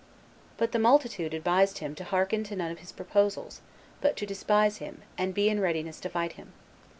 But 0.57 0.71
the 0.71 0.79
multitude 0.79 1.31
advised 1.31 1.77
him 1.77 1.93
to 1.93 2.03
hearken 2.03 2.43
to 2.45 2.55
none 2.55 2.71
of 2.71 2.79
his 2.79 2.91
proposals, 2.91 3.61
but 4.01 4.17
to 4.17 4.25
despise 4.25 4.77
him, 4.77 5.03
and 5.15 5.31
be 5.31 5.47
in 5.47 5.59
readiness 5.59 5.99
to 5.99 6.09
fight 6.09 6.33
him. 6.33 6.53